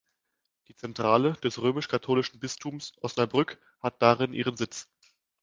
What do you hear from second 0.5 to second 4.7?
Die Zentrale des römisch-katholischen Bistums Osnabrück hat darin ihren